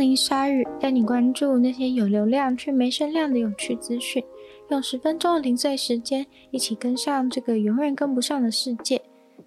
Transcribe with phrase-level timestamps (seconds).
[0.00, 4.24] 林鲨语，带你关注那些有流量却没声量的有趣资讯。
[4.70, 9.02] 用十分钟的零碎时间，一起跟上这个永远跟不上的世界。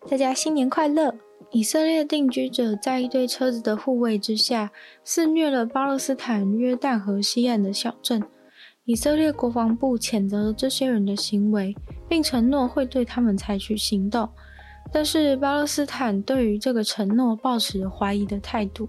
[0.08, 1.16] 大家新年快乐！
[1.52, 4.72] 以色列定居者在一堆车子的护卫之下，
[5.04, 8.22] 肆虐了巴勒斯坦约旦河西岸的小镇。
[8.86, 11.76] 以色列国防部谴责了这些人的行为，
[12.08, 14.30] 并承诺会对他们采取行动。
[14.92, 18.88] 但是巴勒斯坦对于这个承诺抱持怀疑的态度。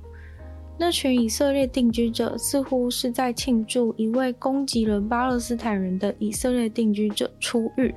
[0.77, 7.95] 那群以色列定居者似乎是在庆祝一位攻击了巴勒斯坦人的以色列定居者出狱。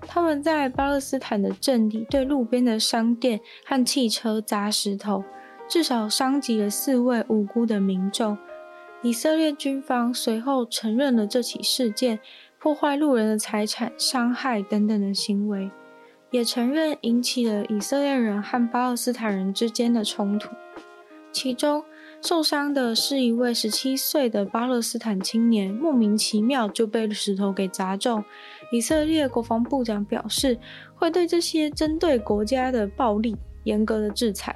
[0.00, 5.22] 他们在巴勒斯坦的镇里对路边的商店和汽车砸石头，
[5.68, 8.36] 至少伤及了四位无辜的民众。
[9.02, 12.18] 以色列军方随后承认了这起事件
[12.58, 15.70] 破坏路人的财产、伤害等等的行为，
[16.32, 20.50] 也承认引起了以色列人和巴勒斯坦人之间的冲突。
[21.30, 21.84] 其中
[22.20, 28.22] 受伤的是一位十七岁的巴勒斯坦青年，莫名其妙就被石头给砸中。
[28.72, 30.58] 以色列国防部长表示，
[30.94, 34.54] 会对这些针对国家的暴力严格的制裁，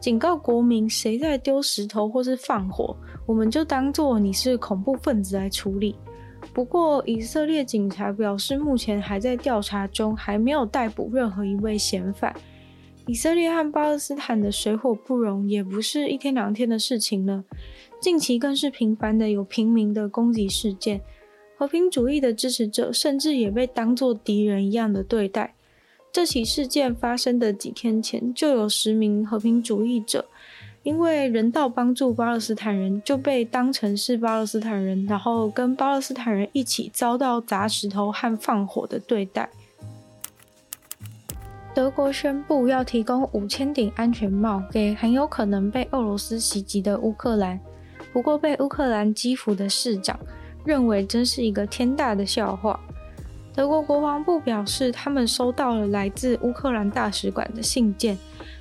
[0.00, 5.96] 警告国民：谁在丢石头或是放火，我们就当作你是恐怖分子来处理。
[6.54, 12.34] 不过，以色列警察表示，目前还在调查中，还没有逮捕任何一位嫌犯。
[13.06, 17.44] 以色列和巴勒斯坦的水火不容，也不是一天两天的事情了，
[18.00, 21.00] 近期更是频繁的有平民的攻击事件。
[21.56, 25.54] 和平主义的支持者甚至也被当作敌人一样的对待。
[26.12, 30.26] 这起事件发生的几天前，就有十名和平主义者
[30.82, 39.50] 因为人道帮助巴勒斯坦人，就被当成是巴勒斯坦人，然后跟巴勒斯坦人一起遭到砸石头和放火的对待。
[41.74, 47.58] 德国宣布要提供五千顶安全帽给很有可能被俄罗斯袭击的乌克兰，
[48.12, 50.18] 不过被乌克兰基辅的市长。
[50.62, 52.78] 认为真是一个天大的笑话。
[53.54, 58.16] 德国国防部表示，他们收到了来自乌克兰大使馆的信件，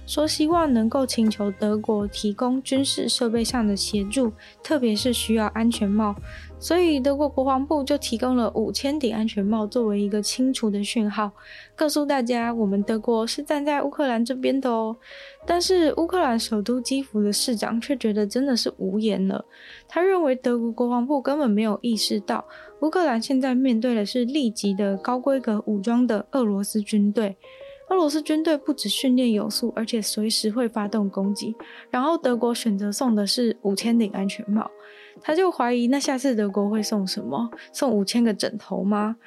[0.09, 4.33] 说希望能够请求德国提供军事设备上的协助，
[4.63, 6.15] 特别是需要安全帽。
[6.57, 11.31] 所以德国国防部就提供了五千顶安全帽，作为一个清除的讯号，
[11.75, 14.97] 告诉大家我们德国是站在乌克兰这边的哦。
[15.45, 19.45] 但是乌克兰首都基辅的市长却觉得真的是无言了。
[19.87, 22.43] 他认为德国国防部根本没有意识到，
[22.81, 27.37] 乌克兰现在面对的是立即的高规格武装的俄罗斯军队。
[27.89, 31.55] 俄罗斯军队不止训练有素，而且随时会发动攻击。
[31.89, 34.69] 然后德国选择送的是五千顶安全帽。
[35.21, 37.49] 他就怀疑，那下次德国会送什么？
[37.73, 39.17] 送五千个枕头吗？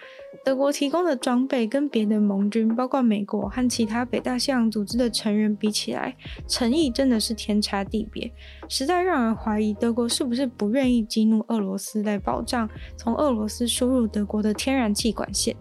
[0.42, 6.16] 德国提供的装备跟别的盟军，包括美国和其他北大西洋组织的成员比起来，
[6.48, 8.32] 诚意真的是天差地别，
[8.70, 15.54] 实在让人怀疑德国是不是不愿意激怒俄罗斯来保障从俄罗斯输入德国的天然气管线，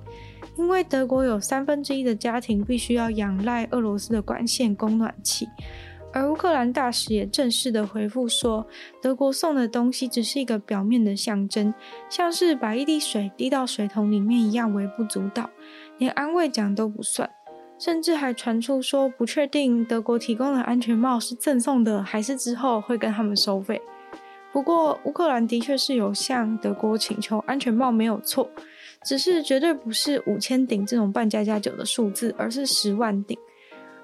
[0.58, 5.48] 因为德国有三分之一的家庭必须要仰赖俄罗斯的管线供暖气。
[6.14, 8.68] 而乌克兰大使也正式的回复说，
[9.02, 11.74] 德国送的东西只是一个表面的象征，
[12.10, 15.50] 像是把一滴水滴到水桶里面一样微不足道，
[15.98, 17.30] 连安慰奖都不算，
[17.80, 23.82] 甚至还传出说不确定德国提供的安全帽是赠送的，还是之后会跟他们收费。
[24.52, 28.50] 不过乌克兰的确是有向德国请求安全帽，没有错，
[29.06, 33.38] 只是绝对不是五千顶这种半家家酒的数字，而是十万顶。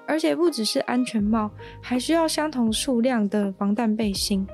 [0.06, 1.50] 而且不只是安全帽，
[1.82, 4.46] 还需要相同数量的防弹背心。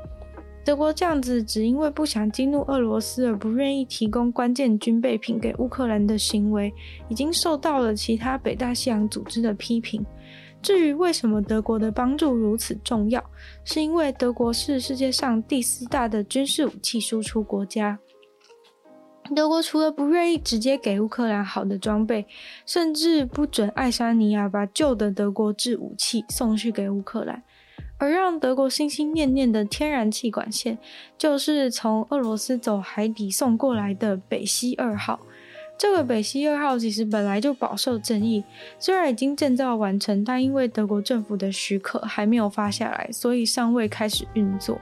[0.64, 6.74] 德国这样子只因为不想激怒俄罗斯而不愿意提供关键军备品给乌克兰的行为，
[7.08, 10.04] 已经受到了其他北大西洋组织的批评。
[10.60, 13.22] 至于为什么德国的帮助如此重要，
[13.62, 17.96] 是因为德国是世界上第四大的军事武器输出国家。
[19.34, 22.26] 德国除了不愿意直接给乌克兰好的装备，
[22.66, 27.42] 甚至不准爱沙尼亚把旧的德国制武器送去给乌克兰，
[27.96, 30.78] 而让德国心心念念的天然气管线，
[31.16, 35.20] 就是从俄罗斯走海底送过来的北溪二号。
[35.76, 38.44] 这个北溪二号其实本来就饱受争议，
[38.78, 44.78] 虽然已经建造完成，但因为德国政府的许可还没有发下来，所以尚未开始运作。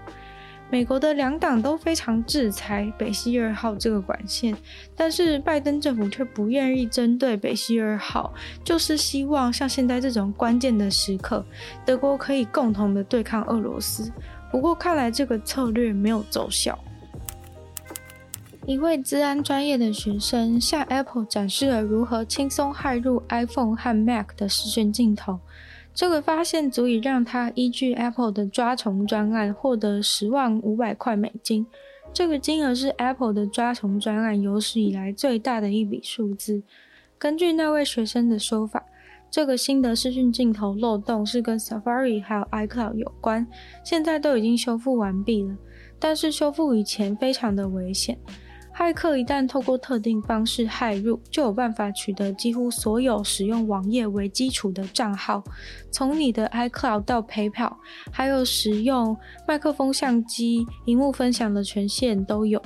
[0.72, 4.56] 美国的两党都非常制裁北溪二号这个管线，
[4.96, 8.32] 但是拜登政府却不愿意针对北溪二号，
[8.64, 11.44] 就是希望像现在这种关键的时刻，
[11.84, 14.10] 德国可以共同的对抗俄罗斯。
[14.50, 16.78] 不过看来这个策略没有奏效。
[18.64, 25.38] 一位治安专业的学生向 Apple 展示了如何轻松骇入 iPhone 和 Mac 的视讯镜头。
[25.94, 31.66] 这个发现足以让他依据 Apple 的抓虫专案获得十万五百块美金。
[32.14, 36.62] 这个金额是 Apple 的抓虫专案有史以来最大的一笔数字。
[37.18, 38.84] 根据那位学生的说法，
[39.30, 43.46] 这个新的视讯镜头漏洞是跟 Safari 还有 iCloud 有关，
[43.84, 45.56] 现在都已经修复完毕了，
[45.98, 48.18] 但是修复以前非常的危险。
[48.82, 55.40] 骇客一旦透过特定方式骇入，就有办法取得几乎所有使用网页为基础的账号，
[55.92, 57.76] 从你的 iCloud 到 PayPal，
[58.10, 62.60] 还有使用麦克风、相机、荧幕分享的权限都有。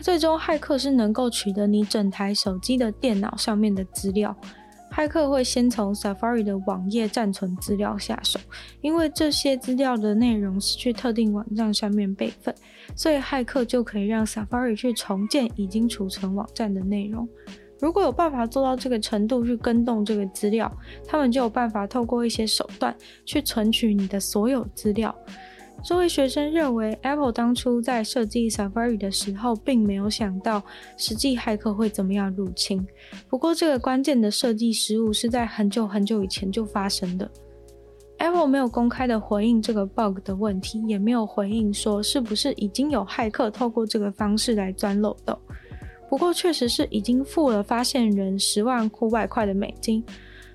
[0.00, 4.36] 最终，骇客是能够取得你整台手机的电脑上面的资料。
[4.98, 8.36] 骇客会先从 Safari 的网页暂存资料下手，
[8.80, 12.52] 因为这些资料的内容是去特定网站上面备份，
[12.96, 17.28] 所以骇客就可以让 Safari 去重建已经储存网站的内容。
[17.78, 20.68] 如果有办法做到这个程度去跟动这个资料，
[21.06, 22.92] 他们就有办法透过一些手段
[23.24, 25.16] 去存取你的所有资料。
[25.84, 30.62] 这位学生认为，Apple 当初在设计 Safari 的时候，并没有想到
[30.96, 32.84] 实际骇客会怎么样入侵。
[33.28, 37.30] 不过，这个关键的设计失误是在很久很久以前就发生的。
[38.18, 45.38] Apple 没有公开的回应这个 bug 的问题，也没有回应说是不是已经有骇客透过这个方式来钻漏洞。
[46.10, 50.04] 不过，确实是已经付了发现人十万五百块的美金。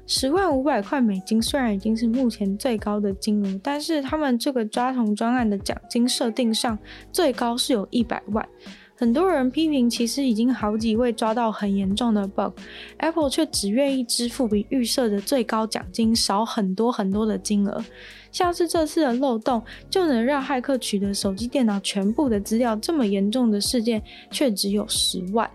[0.05, 6.77] 十万五百块美金虽然已经是目前最高的金额，但是他们这个抓虫专案的奖金设定上
[7.11, 8.47] 最高是有一百万。
[8.95, 17.83] 很多人批评，其实已经好几位抓到很严重的 bug，Apple 却只愿意支付比预设的最高奖金少很多很多的金额。
[18.31, 25.49] 像是这次的漏洞就能让骇客取得手机、电脑全部的资料，这么严重的事件却只有十万。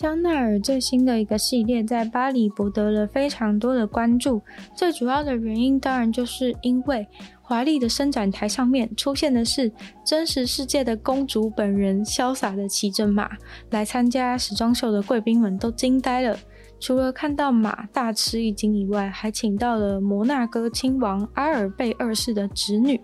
[0.00, 4.40] 香奈儿最新的一个系列在巴黎博得了非常多的关注，
[4.72, 7.04] 最主要的原因当然就是因为
[7.42, 9.72] 华丽的伸展台上面出现的是
[10.04, 13.28] 真实世界的公主本人，潇洒的骑着马
[13.70, 16.38] 来参加时装秀的贵宾们都惊呆了。
[16.78, 23.00] 除了看到马大吃一惊以外，还请到了摩纳哥亲王阿尔贝二世的侄女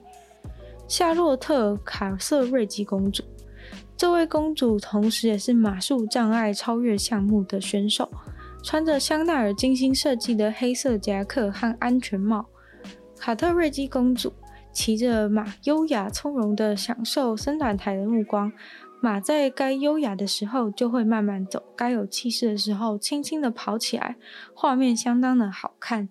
[0.87, 3.25] 夏洛特卡瑟瑞吉公主。
[3.97, 8.11] 这位公主同时也是马术障碍超越项目的选手，
[8.63, 12.47] 穿着香奈儿精心设计的黑色夹克和安全帽。
[13.19, 14.33] 卡特瑞基公主
[14.73, 18.53] 骑着马，优雅从容地享受伸展台的目光。
[19.01, 24.17] 马在该优雅的时候就会慢慢走，该有气势的时候轻轻地跑起来，
[24.55, 26.09] 画面相当的好看。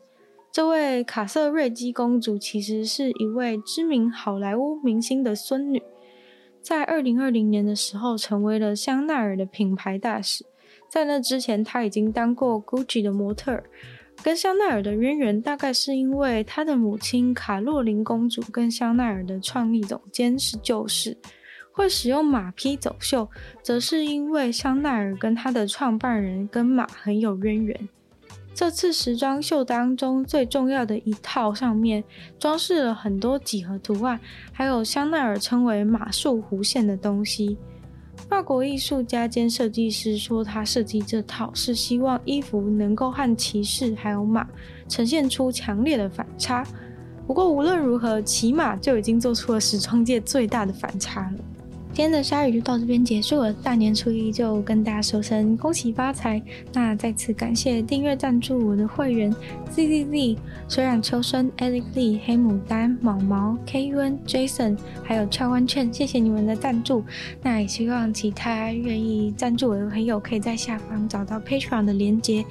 [0.52, 5.82] 这位卡瑟瑞基公主其实是一位知名好莱坞明星的孙女。
[6.64, 10.46] 在二零二零年的时候，成为了香奈儿的品牌大使。
[10.90, 13.66] 在那之前，他已经当过 Gucci 的模特儿。
[14.24, 21.18] 跟香奈儿的渊源，大概是因为他的母亲卡洛琳公主跟香奈儿的创意总监是旧识。
[21.74, 23.28] 会使用马匹走秀，
[23.62, 27.90] 则是因为香奈儿跟他的创办人跟马很有渊源。
[28.56, 32.04] 这次时装秀当中最重要的一套上面
[32.38, 34.20] 装饰了很多几何图案，
[34.52, 37.58] 还有香奈儿称为马术弧线的东西。
[38.30, 44.48] 法国艺术家兼设计师说，他设计这套是希望衣服能够和骑士还有马
[44.88, 46.64] 呈现出强烈的反差。
[47.26, 51.44] 不过无论如何，骑马就已经做出了时装界最大的反差了。
[51.96, 56.42] 今天的鲨鱼就到这边结束了，大年初一就跟大家说声恭喜发财。
[56.74, 59.32] 那再次感谢订阅赞助我的会员
[59.70, 67.04] Z Z Z、水染秋生、Alex Lee、黑牡丹、毛毛、K U N、Jason，还有俏湾券，谢谢你们的赞助。
[67.44, 72.44] 那也希望其他愿意赞助我的朋友可以在下方找到 Patreon 的连接，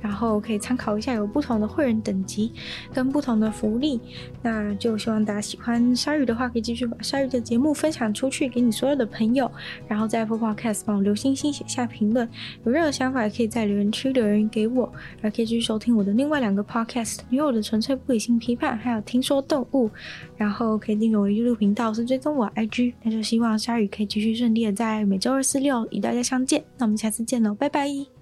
[0.00, 2.50] 然后可以参考一下有不同的会员等级
[2.94, 4.00] 跟不同的福利。
[4.42, 8.85] 那就希望大家喜欢鲨鱼的话，可以继续把鲨鱼的节目分享出去，给你说。
[8.86, 9.50] 所有的朋友，
[9.88, 12.28] 然后在 Apple Podcast 帮我留星星、写下评论。
[12.64, 14.88] 有任何想法也可以在留言区留言给我，
[15.20, 19.90] 还可以继续收听我的另外两个 Podcast，女友的纯粹不理性批判，还有听说动物。
[20.36, 22.94] 然后可以订阅我的 YouTube 频道，是追踪我 IG。
[23.02, 26.62] 那就希望鲨鱼可以继续顺利的在每周二、四、六与大家相见。
[26.78, 28.15] 那我们下次见喽，拜拜。